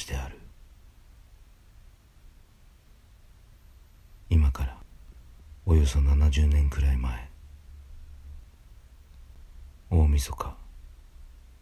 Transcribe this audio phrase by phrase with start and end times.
[0.00, 0.38] った話である。
[4.28, 4.76] 今から
[5.66, 7.28] およそ70年くらい前
[9.90, 10.56] 大晦日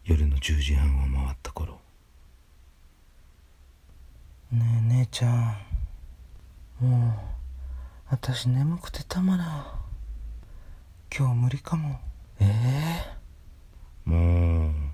[0.05, 1.79] 夜の10時半を回った頃。
[4.51, 6.85] ねえ姉ちゃん。
[6.85, 7.13] もう
[8.09, 9.65] 私眠くてたまらん。
[11.15, 11.99] 今日無理かも。
[12.39, 12.45] え
[14.05, 14.71] えもう。
[14.71, 14.88] あ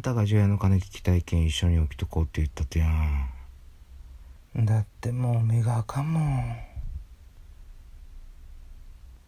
[0.00, 6.56] んたが除夜の鐘聞きたいけん一緒に起きとこうって言ったとやんだってもう目があかんもん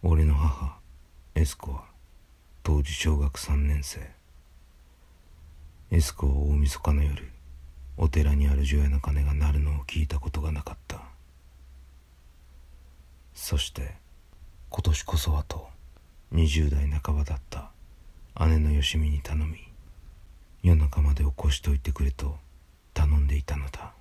[0.02, 0.78] 俺の母
[1.34, 1.84] エスコは
[2.62, 4.00] 当時小学3年生
[5.90, 7.30] エスコは大晦日の夜
[7.98, 11.02] お寺にある除夜の鐘が鳴るのを聞いたことがなかった
[13.34, 13.94] そして
[14.70, 15.66] 今年こそはと
[16.32, 17.70] 20代半ばだった
[18.46, 19.71] 姉のよしみに頼み
[20.62, 22.36] 夜中まで起こしといてくれと
[22.94, 23.92] 頼んでいたのだ。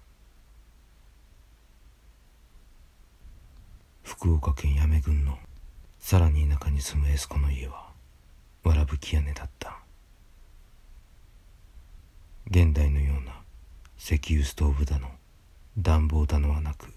[4.04, 5.40] 福岡県八女郡の
[6.00, 7.90] さらに田舎に住むエスコの家は
[8.64, 9.80] わらぶき屋根だった。
[12.48, 13.34] 現代のような
[13.98, 15.08] 石油ストーブだの
[15.78, 16.94] 暖房だのはなく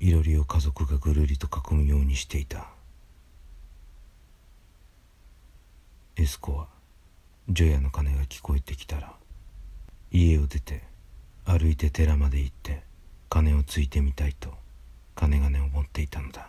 [0.00, 2.66] いろりを家族がぐるりと囲むようにしていた。
[6.16, 6.75] エスコは
[7.48, 9.14] 除夜の鐘が聞こえてきたら
[10.10, 10.82] 家を出て
[11.44, 12.82] 歩いて寺まで行って
[13.28, 14.52] 鐘をついてみたいと
[15.14, 16.48] 金金を持っていたのだ。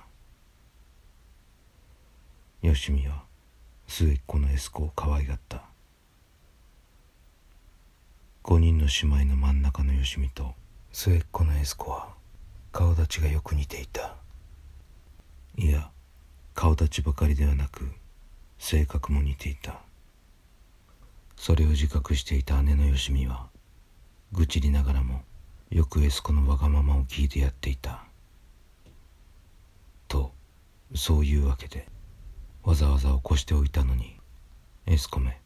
[2.63, 3.23] よしみは
[3.87, 5.63] 末っ子のエスコを可愛がった。
[8.43, 10.55] 5人の姉妹の真ん中のよしみと
[10.91, 12.09] 末っ子のエスコは
[12.71, 14.15] 顔立ちがよく似ていた。
[15.57, 15.91] いや
[16.55, 17.87] 顔立ちばかりではなく
[18.57, 19.86] 性格も似ていた。
[21.37, 23.47] それを自覚していた姉のよしみは
[24.33, 25.21] 愚痴りながらも
[25.69, 28.03] よくエスコのわがままを聞いてやっていた。
[30.07, 30.33] と
[30.95, 31.87] そういうわけで
[32.63, 34.17] わざわざ起こしておいたのに
[34.85, 35.39] エスコめ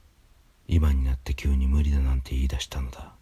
[0.68, 3.14] 今になって急に無理だなんて言い出したのだ。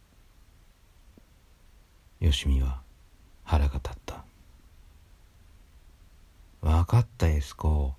[2.20, 2.82] よしみは
[3.44, 4.24] 腹が立った。
[6.62, 7.96] 分かったエスコ。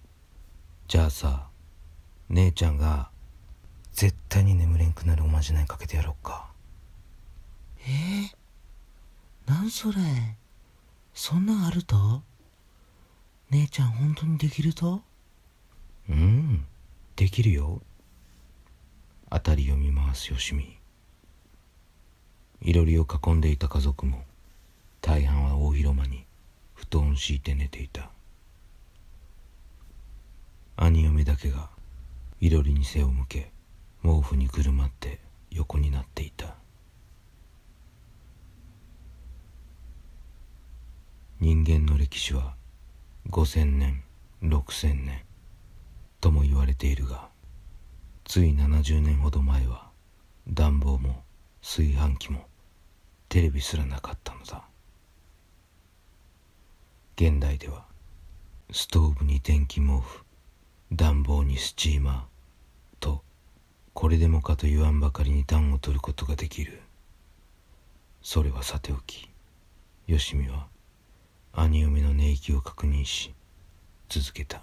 [0.86, 1.48] じゃあさ
[2.28, 3.09] 姉ちゃんが
[3.92, 6.48] 絶対に眠れんくなるおまじないかけてやろっか。
[7.86, 9.98] えー、なんそれ？
[11.12, 12.22] そんなんあると？
[13.50, 15.02] 姉ちゃん本当にできると？
[16.08, 16.64] うん
[17.16, 17.82] できるよ。
[19.30, 20.76] 辺りを見回すよしみ
[22.62, 24.24] いろりを囲んでいた家族も
[25.00, 26.24] 大半は大広間に
[26.74, 28.10] 布団を敷いて寝ていた。
[30.76, 31.68] 兄嫁だけが
[32.40, 33.50] いろりに背を向け
[34.02, 36.56] 毛布にくるまって横になっていた。
[41.40, 42.54] 人間の歴史は
[43.30, 44.02] 5,000年
[44.42, 45.24] 6,000年
[46.20, 47.28] とも言われているが
[48.24, 49.90] つい70年ほど前は
[50.48, 51.22] 暖房も
[51.62, 52.46] 炊飯器も
[53.28, 54.64] テレビすらなかったのだ。
[57.16, 57.84] 現代では
[58.72, 60.24] ストーブに電気毛布
[60.92, 62.29] 暖房にスチーマー
[64.10, 66.80] れでもかと言わんばかりに暖を取ることができる。
[68.22, 69.30] それはさておき
[70.06, 70.66] よしみは
[71.52, 73.32] 兄嫁の寝息を確認し
[74.08, 74.62] 続けた。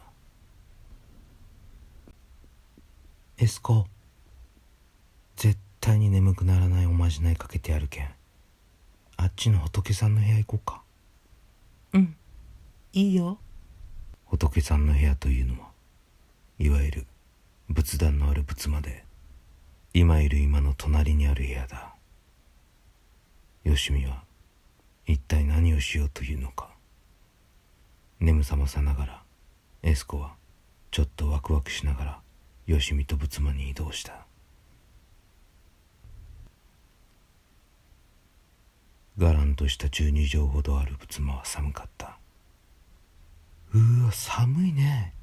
[3.40, 3.86] エスコ
[5.36, 8.10] 絶対に眠くならないおまじないかけてやるけん。
[9.16, 10.82] あっちの仏さんの部屋行こうか。
[11.94, 12.16] うん。
[12.94, 13.38] いいよ。
[14.26, 15.70] 仏さんの部屋というのは
[16.60, 17.08] いわゆる
[17.70, 19.07] 仏壇のある仏間で
[20.00, 21.96] 今いる今の隣にある部屋だ。
[23.64, 24.22] よしみは
[25.08, 26.70] 一体何をしようというのか。
[28.20, 29.24] 眠さまさながら
[29.82, 30.36] エスコは
[30.92, 32.20] ちょっとワクワクしながら
[32.68, 34.28] よしみと仏間に移動した。
[39.18, 42.20] がらんとした12畳ほどある仏間は寒かった。
[43.74, 45.16] うわ寒いね。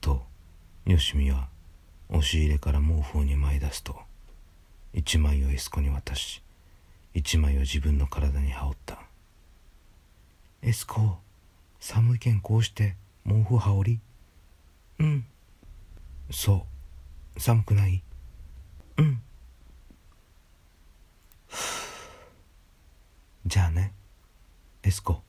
[0.00, 0.24] と
[0.86, 1.52] よしみは
[2.14, 3.96] 押し入れから毛布を2枚出すと
[4.94, 6.42] 1枚をエスコに渡し
[7.14, 8.98] 1枚を自分の体に羽織った。
[10.62, 11.18] エスコ
[11.80, 12.96] 寒いけんこうして
[13.26, 13.92] 毛布羽織。
[13.92, 14.00] り
[15.00, 15.24] うん。
[16.30, 16.66] そ
[17.36, 17.40] う。
[17.40, 18.02] 寒くない？
[18.96, 19.20] うん。
[23.46, 23.92] じゃあね。
[24.82, 25.22] エスコ。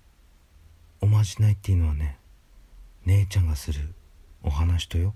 [1.02, 2.18] おまじないっていうのはね
[3.06, 3.94] 姉ちゃんがする
[4.44, 5.14] お話とよ。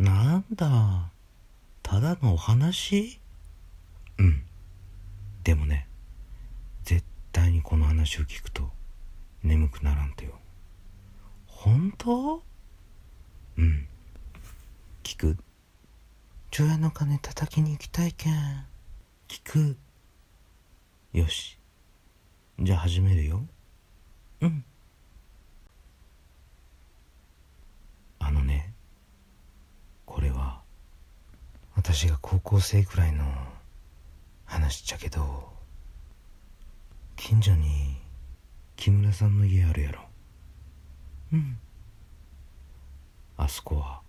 [0.00, 1.10] なんだ。
[1.82, 3.20] ただのお話？
[4.16, 4.42] うん。
[5.44, 5.86] でもね
[6.84, 8.70] 絶対にこの話を聞くと
[9.42, 10.38] 眠くならんとよ。
[11.46, 12.42] 本当？
[13.58, 13.86] うん。
[15.02, 15.36] 聞く？
[16.50, 18.64] 除夜の鐘叩きに行きたいけん。
[19.28, 19.76] 聞く？
[21.12, 21.58] よし。
[22.58, 23.42] じゃあ始めるよ。
[24.40, 24.64] うん。
[28.18, 28.69] あのね
[30.10, 30.60] これは
[31.76, 33.24] 私が高校生くらいの
[34.44, 35.48] 話っちゃけど
[37.14, 37.96] 近所に
[38.74, 40.00] 木村さんの家あるやろ。
[41.32, 41.58] うん。
[43.36, 44.00] あそこは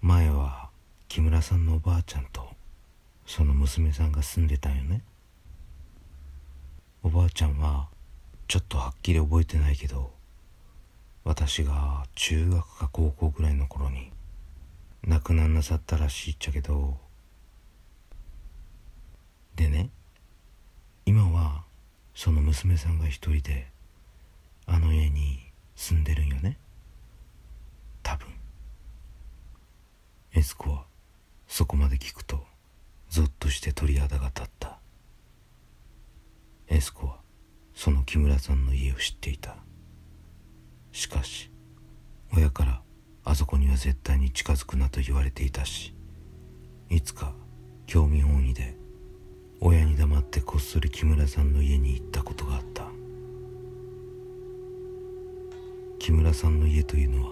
[0.00, 0.70] 前は
[1.08, 2.48] 木村さんのおばあちゃんと
[3.26, 5.02] その娘さんが住んでたんよね。
[7.02, 7.88] おばあちゃんは
[8.46, 10.12] ちょっとはっきり覚えてないけど
[11.24, 14.12] 私が中学か高校ぐらいの頃に
[15.04, 16.96] 亡くなんなさったらしいっちゃけど。
[19.56, 19.90] でね
[21.04, 21.64] 今は
[22.14, 23.66] その娘さんが一人で
[24.66, 26.58] あの家に住んでるんよね。
[28.02, 28.28] 多分。
[30.34, 30.84] エスコは
[31.48, 32.44] そこまで聞くと
[33.10, 34.78] ゾッとして鳥肌が立った。
[36.68, 37.16] エスコは
[37.74, 39.56] その木村さんの家を知っていた。
[40.92, 41.50] しかし
[42.32, 42.82] 親から
[43.24, 45.94] あそこには絶対に近づくなと言われていたし
[46.90, 47.34] いつか
[47.86, 48.76] 興味本位で
[49.60, 52.82] 親に黙ってこっそり木村さんの家に行ったことがあった。
[56.00, 57.30] 木村さんの家というのは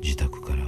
[0.00, 0.64] 自宅から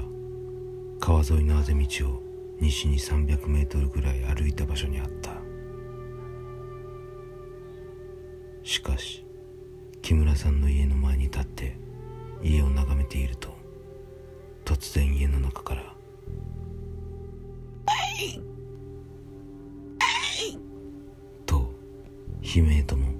[1.01, 2.23] 川沿いのあぜ道を
[2.61, 5.33] 西に300メートルぐらい歩いた場所にあった。
[8.63, 9.25] しかし
[10.03, 11.79] 木村さんの家の前に立って
[12.43, 13.52] 家を眺めていると
[14.83, 15.95] 突然家の中から。
[21.47, 21.73] と
[22.43, 23.13] 悲鳴とも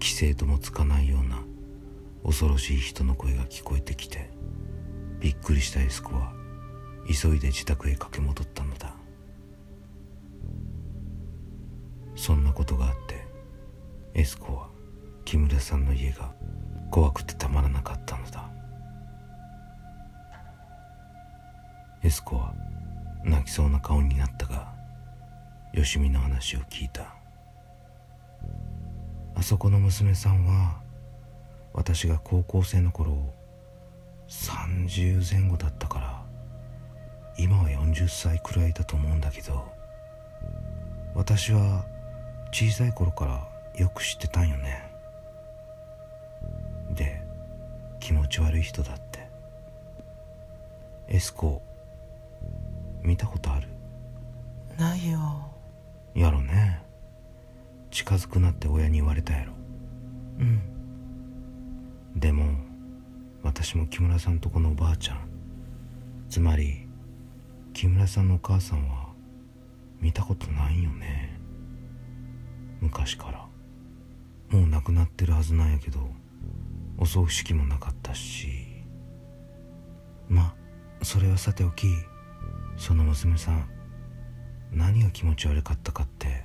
[0.00, 1.42] 規制ともつかないような
[2.24, 4.30] 恐ろしい人の声が聞こえてきて
[5.20, 6.32] びっくりしたエスコは
[7.06, 8.94] 急いで自宅へ駆け戻ったのだ。
[12.14, 13.26] そんなことがあって
[14.14, 14.70] エスコは
[15.26, 16.32] 木村さんの家が
[16.90, 18.45] 怖くてたまらなかったのだ。
[22.06, 22.54] エスコは
[23.24, 24.72] 泣きそうな顔になったが
[25.72, 27.16] よしみの話を聞いた。
[29.34, 30.80] あそこの娘さんは
[31.72, 33.34] 私が高校生の頃
[34.28, 36.22] 30前後だったから
[37.38, 39.66] 今は40歳くらいだと思うんだけど
[41.12, 41.84] 私は
[42.52, 44.88] 小さい頃からよく知ってたんよね。
[46.92, 47.20] で
[47.98, 49.26] 気持ち悪い人だって。
[51.08, 51.62] エスコ
[53.06, 53.68] 見たことある？
[54.76, 55.18] ないよ。
[56.14, 56.82] やろね。
[57.90, 59.52] 近づくなって親に言われたやろ。
[60.40, 60.60] うん。
[62.16, 62.44] でも
[63.42, 65.20] 私も木村さんとこのおばあちゃん。
[66.28, 66.88] つまり
[67.72, 69.06] 木村さんのお母さんは
[70.00, 71.38] 見たことないよね。
[72.80, 73.46] 昔から。
[74.48, 76.00] もう亡くなってるはずなんやけど
[76.98, 78.48] お葬式もなかったし。
[80.28, 80.54] ま
[81.00, 81.86] あそれはさておき
[82.76, 83.68] その娘さん
[84.72, 86.44] 何が気持ち悪かったかって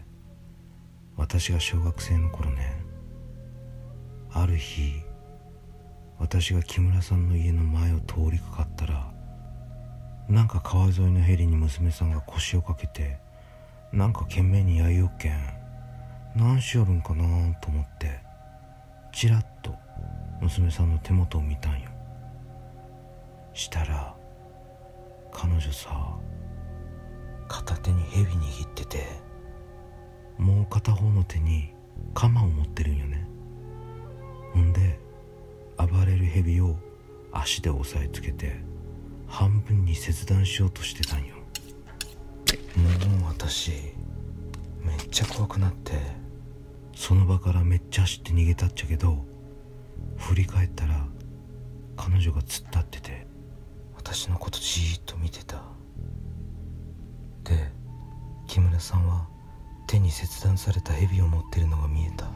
[1.17, 2.81] 私が小学生の頃ね。
[4.33, 5.01] ある日
[6.17, 9.11] 私が木村さんの家の前を通りかかったら
[10.29, 13.19] なんか川沿いのヘリに娘さんが腰をかけて
[13.91, 15.61] なんか懸命にやいよっけん
[16.35, 17.23] 何しよるんかな
[17.59, 18.21] と思って
[19.11, 19.75] ちらっと
[20.39, 21.89] 娘さんの手元を見たんよ。
[23.53, 24.15] したら
[25.31, 26.17] 彼女さ
[27.47, 29.05] 片手に蛇握ってて
[30.38, 31.73] もう片方の手に
[32.13, 33.27] 鎌を持ってるんよね。
[34.53, 35.00] ほんで
[35.77, 36.75] 暴れる蛇を
[37.31, 38.59] 足で押さえつけて
[39.27, 41.35] 半分に切断しようとしてたんよ。
[42.75, 43.71] もう私
[44.81, 45.93] めっちゃ怖くなって
[46.95, 49.25] その場からめっちゃ走って逃げたっちゃけど
[50.17, 51.05] 振り返ったら
[51.95, 53.27] 彼女が突っ立ってて
[54.13, 55.63] 私のことじーっと見てた。
[57.46, 57.72] で
[58.46, 59.25] 木村さんは
[59.88, 62.25] 手に切断された蛇を持ってるのが見えた。
[62.25, 62.34] も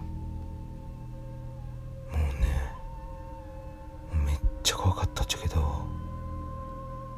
[2.14, 2.48] うね
[4.26, 5.86] めっちゃ怖かったっちゃけど。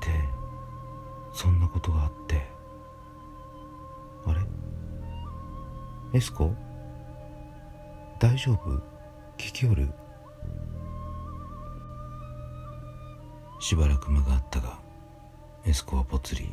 [0.02, 0.08] で
[1.36, 2.48] そんなことがあって。
[4.26, 4.42] あれ？
[6.18, 6.52] エスコ？
[8.20, 8.72] 大丈夫？
[9.38, 9.88] 聞きおる？
[13.68, 14.80] しばらく間があったが
[15.66, 16.50] エスコはぽつり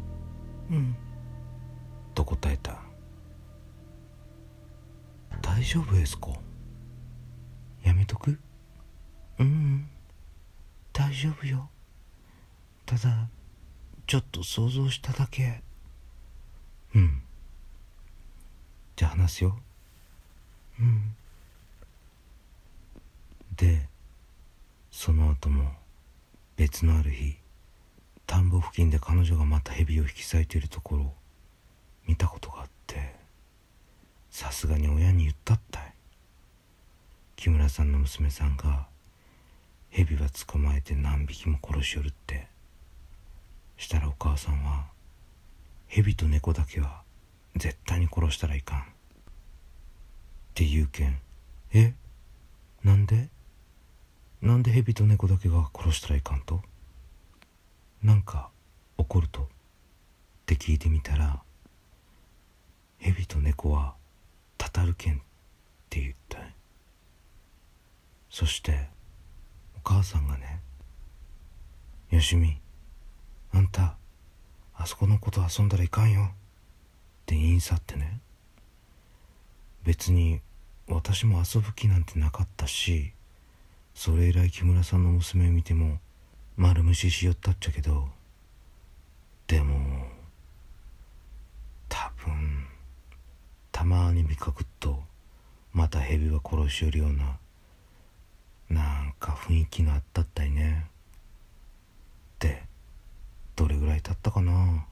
[0.72, 0.96] 「うん」
[2.16, 2.78] と答えた。
[5.42, 6.34] 大丈夫エスコ？
[7.82, 8.30] やめとく？
[8.30, 8.40] う
[9.40, 9.86] うん。
[10.94, 11.68] 大丈夫よ。
[12.86, 13.28] ただ
[14.06, 15.62] ちょっと想像しただけ。
[16.94, 17.20] うん。
[18.96, 19.58] じゃあ話すよ。
[20.80, 21.14] うん。
[23.54, 23.90] で
[24.90, 25.70] その後も
[26.56, 27.36] 別のある日
[28.26, 31.14] 田んぼ付近で彼女がまた蛇を引き裂いているところを
[32.06, 33.14] 見たことがあって
[34.30, 35.92] さすがに親に言ったったい。
[37.36, 38.86] 木村さんの娘さんが
[39.90, 42.48] 蛇は捕まえて何匹も殺しよるって。
[43.76, 44.86] したらお母さんは
[45.86, 47.02] 蛇と猫だけは
[47.54, 48.80] 絶対に殺したらいかん。
[48.80, 48.82] っ
[50.54, 51.18] て言うけん
[51.74, 51.94] え？
[52.82, 53.28] なんで？
[54.46, 56.62] なんで蛇と猫だけが殺したらいかんと？
[58.00, 58.50] なんか
[58.96, 59.42] 怒ると？
[59.42, 59.46] っ
[60.46, 61.42] て聞いてみたら
[62.98, 63.96] 蛇と猫は
[64.56, 65.18] たたるけんっ
[65.90, 66.38] て言った
[68.30, 68.88] そして
[69.76, 70.60] お母さんがね
[72.10, 72.60] 「よしみ
[73.52, 73.96] あんた
[74.76, 76.30] あそこの子と遊んだらいかんよ」っ
[77.26, 78.20] て言い去ってね
[79.82, 80.40] 別に
[80.86, 83.12] 私も遊ぶ気なんてなかったし
[83.96, 85.98] それ以来木村さんの娘を見ても
[86.54, 88.08] 丸無視しよったっちゃけど
[89.46, 90.06] でも
[91.88, 92.66] 多分
[93.72, 95.02] たまに見かくっと
[95.72, 97.38] また蛇は殺しよるような
[98.68, 100.86] なんか雰囲気があったったいね。
[102.38, 102.64] で
[103.56, 104.84] どれぐらい経ったかな。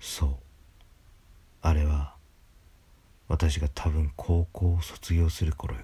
[0.00, 0.36] そう。
[1.62, 2.14] あれは
[3.28, 5.82] 私が多分高校を卒業する頃よ。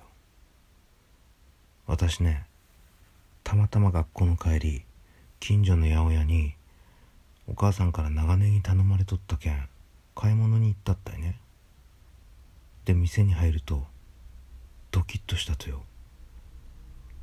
[1.86, 2.46] 私ね
[3.42, 4.84] たまたま学校の帰り
[5.38, 6.54] 近所の八百屋に
[7.46, 9.68] お母さんから長ネギ頼まれとったけん
[10.14, 11.38] 買い物に行ったったいね。
[12.86, 13.84] で店に入ると
[14.90, 15.82] ドキッとしたとよ。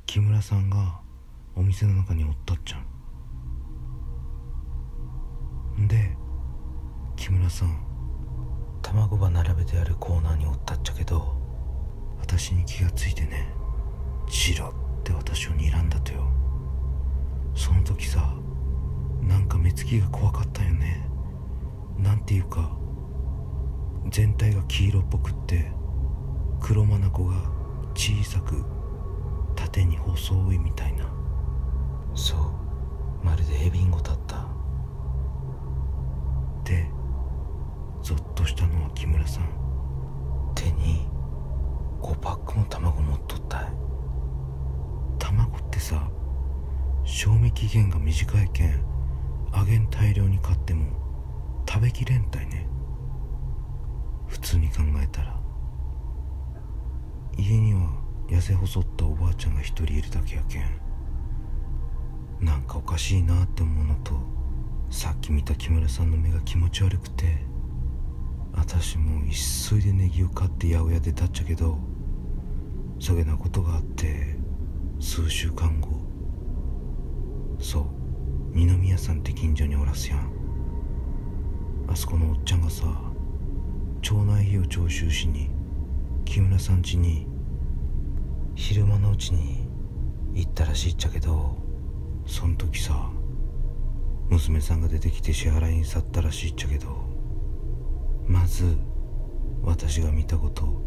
[0.06, 1.00] 木村さんが
[1.56, 2.76] お店の中におったっちゃ
[5.76, 5.88] ん。
[5.88, 6.16] で
[7.16, 7.84] 木村さん
[8.82, 11.34] 卵ば並べてあるコーナーにおったっちゃけど
[12.20, 13.61] 私に気がついてね。
[14.32, 16.26] チロって私を睨んだとよ。
[17.54, 18.34] その時さ
[19.20, 21.06] なんか目つきが怖かったよね。
[21.98, 22.74] なんていうか
[24.08, 25.70] 全体が黄色っぽくって
[26.60, 27.10] 黒眼が
[27.94, 28.64] 小さく
[29.54, 31.04] 縦に細いみたいな。
[32.14, 33.24] そう。
[33.24, 34.46] まるでヘビンゴだった。
[36.64, 36.88] で
[38.02, 39.44] ゾッとしたのは木村さん。
[40.54, 41.06] 手に
[42.00, 43.81] 5パックも卵持っとったい
[45.32, 46.10] 卵ってさ
[47.04, 48.84] 賞味期限が短いけん
[49.54, 51.02] 揚げん大量に買っても
[51.68, 52.68] 食べきれんたいね。
[54.26, 55.38] 普通に考えたら。
[57.36, 57.90] 家には
[58.28, 60.82] 痩せ細ったおばあちゃんが一人いるだけやけん。
[62.40, 64.14] なんかおかしいなって思うのと
[64.90, 67.38] さっき見た木村さんの目が気持ち悪くて
[68.52, 69.22] 私も
[69.70, 71.78] 急いでネギを買って八百屋で立っちゃけど
[72.98, 74.31] そげなことがあって
[75.04, 75.88] 数週間後
[77.58, 77.86] そう
[78.54, 80.32] 二宮さんって近所におらすやん。
[81.88, 82.84] あそこのおっちゃんがさ
[84.00, 85.50] 町内費を徴収しに
[86.24, 87.26] 木村さん家に
[88.54, 89.66] 昼間のうちに
[90.34, 91.56] 行ったらしいっちゃけど
[92.24, 93.10] そん時さ
[94.28, 96.86] 娘さんが出てきて支払いに去ったらしいっちゃけど
[98.28, 98.76] まず
[99.62, 100.80] 私が見たこと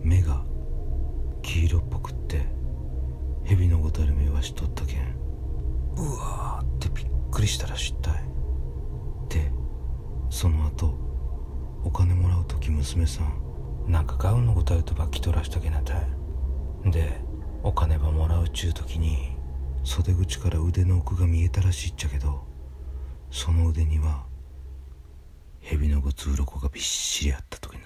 [0.00, 0.44] 目が
[1.42, 2.61] 黄色っぽくって。
[3.44, 5.16] 蛇のごたる目はしとったけん。
[5.96, 8.14] うわーってびっくりしたらしったい。
[9.28, 9.52] で
[10.30, 10.94] その後
[11.84, 16.06] お金もらう時娘さんなんかガウンのごたるとばきとらしたけなたい。
[16.90, 17.20] で
[17.62, 19.36] お金ばもらうちゅう時に
[19.84, 22.46] 袖口から腕の奥が見えたらしいっちゃけど
[23.30, 24.24] その腕には
[25.60, 27.80] 蛇のごつ鱗がびっしりあったときな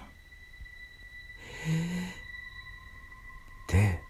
[3.69, 4.01] で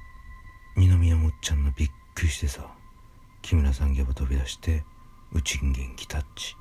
[0.77, 2.71] 二宮もっちゃんのびっくりしてさ
[3.41, 4.85] 木村さんギャバ飛び出して
[5.33, 6.55] うちんげん来たっち。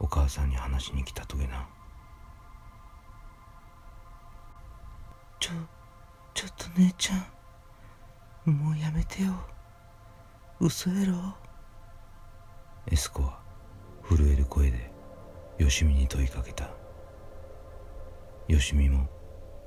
[0.00, 1.66] お母さんに話しに来たとげな。
[5.38, 5.50] ちょ
[6.34, 9.34] ちょっと姉ちゃんもうやめてよ。
[10.58, 11.34] 嘘やろ？
[12.90, 13.38] エスコは
[14.08, 14.90] 震える声で
[15.58, 16.70] よしみに問いかけた。
[18.48, 19.08] よしみも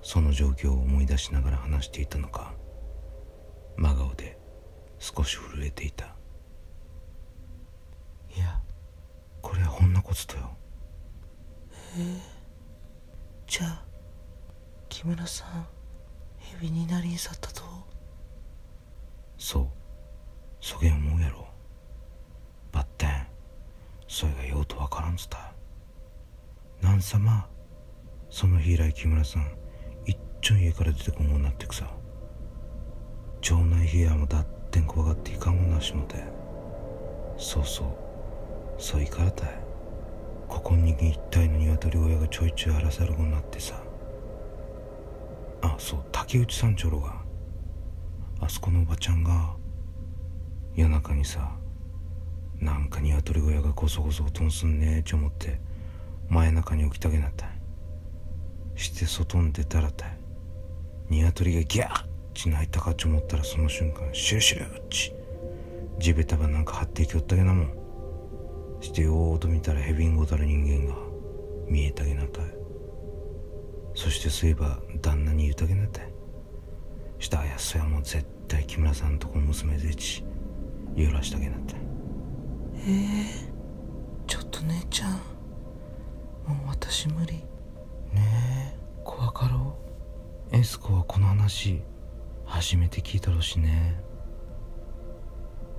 [0.01, 2.53] その状況を思い出しながら話していたのか？
[3.79, 4.37] 真顔で
[4.99, 6.13] 少し震えていた。
[8.35, 8.59] いや
[9.41, 10.49] これはほんのこととよ。
[13.47, 13.85] じゃあ
[14.89, 15.65] 木村さん
[16.39, 17.63] 蛇になりんさったと？
[19.37, 19.67] そう。
[20.59, 21.47] そげん思うやろ。
[22.73, 23.27] ばってん
[24.09, 25.53] それがようとわからんつた。
[26.81, 27.47] なんさま
[28.29, 29.57] その日以来木村さん
[30.05, 31.89] 一丁家から出てこんごになってくさ
[33.41, 36.23] 町内部屋もだってん怖がっていかんごなしもて
[37.37, 37.87] そうそう
[38.81, 39.49] そういからたい。
[40.47, 43.81] ここに一体の鶏小屋がちょいちょい荒らされるごになってさ。
[45.61, 47.15] あそう竹内さんちょろが
[48.39, 49.55] あそこのおばちゃんが
[50.75, 51.51] 夜中にさ
[52.59, 55.59] なんか鶏小屋がゴソゴソ音んすんねえちょ思って
[56.29, 57.49] 前中に起きたげなったい
[58.75, 60.17] して外に出たらたい
[61.09, 65.13] 鶏がギャーッち泣いたかち思ったらその瞬間シュルシュルっち。
[65.99, 67.73] 地べたばなんか張っていきよったげなもん。
[68.81, 70.97] してよーと見たらヘビンゴたる人間が
[71.67, 72.45] 見えたげなたい。
[73.95, 76.13] そしてそういえば旦那に言うたげなたい。
[77.19, 80.23] したあやそやもう絶対木村さんとこ娘でち
[80.95, 81.79] 揺らしたげなったい。
[82.87, 82.91] え
[83.45, 83.49] え
[84.25, 85.11] ちょっと姉ちゃん。
[85.11, 85.19] も
[86.65, 87.33] う私無理。
[88.13, 89.77] ねえ怖かろ
[90.51, 91.81] エスコはこの話
[92.49, 94.01] 初めて聞いたろしね。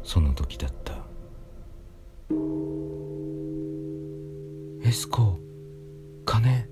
[0.05, 0.95] その時だった。
[4.83, 5.39] エスコ
[6.25, 6.69] 金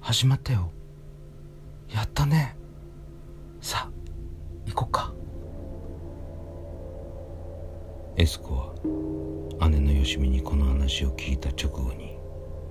[0.00, 0.72] 始まったよ。
[1.94, 2.56] やったね。
[3.60, 3.92] さあ
[4.66, 5.12] 行こっか。
[8.16, 8.74] エスコ
[9.60, 12.18] は姉のよしみにこの話を聞いた直後に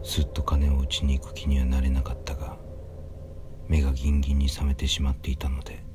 [0.03, 2.57] すっと金を打ちに行く気にはなれなかったが
[3.67, 5.88] 目がギンギンに覚めてしまっていたので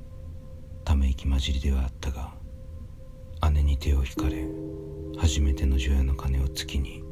[0.85, 2.31] ため息混じりではあったが
[3.51, 4.45] 姉に手を引かれ
[5.17, 7.03] 初めての除夜の鐘をつきに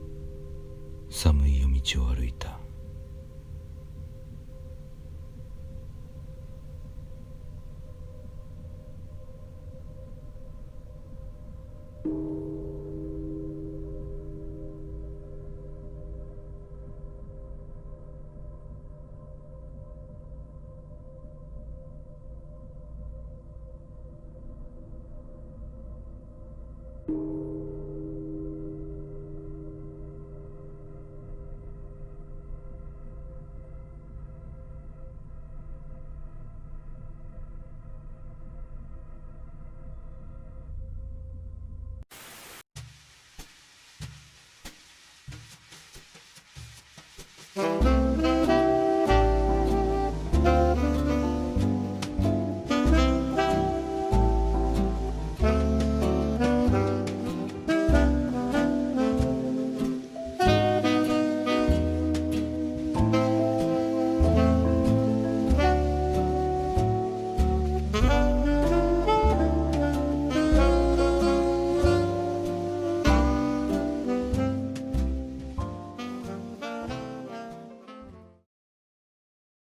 [1.09, 2.59] 寒い夜道を歩いた「